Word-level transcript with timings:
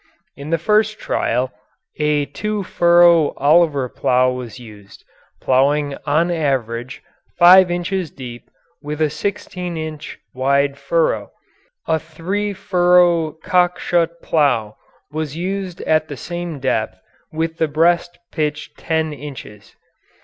In 0.35 0.49
the 0.49 0.57
first 0.57 0.97
trial, 0.97 1.53
a 1.99 2.25
2 2.25 2.63
furrow 2.63 3.35
Oliver 3.37 3.87
plough 3.87 4.31
was 4.31 4.59
used, 4.59 5.03
ploughing 5.39 5.95
on 6.07 6.31
an 6.31 6.35
average 6.37 7.03
5 7.37 7.69
inches 7.69 8.09
deep 8.09 8.49
with 8.81 8.99
a 8.99 9.11
16 9.11 9.77
inch 9.77 10.17
wide 10.33 10.75
furrow; 10.79 11.29
a 11.87 11.99
3 11.99 12.51
furrow 12.51 13.33
Cockshutt 13.43 14.23
plough 14.23 14.75
was 15.11 15.33
also 15.33 15.39
used 15.39 15.81
at 15.81 16.07
the 16.07 16.17
same 16.17 16.59
depth 16.59 16.97
with 17.31 17.57
the 17.59 17.67
breast 17.67 18.17
pitched 18.31 18.79
10 18.79 19.13
inches. 19.13 19.75